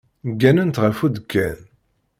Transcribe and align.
Gganent 0.39 0.81
ɣef 0.83 0.97
udekkan. 1.05 1.59